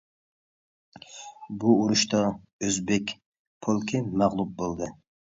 بۇ 1.63 1.73
ئۇرۇشتا 1.73 2.21
ئۆزبېك 2.29 3.13
پولكى 3.67 4.03
مەغلۇپ 4.23 4.57
بولدى. 4.65 4.89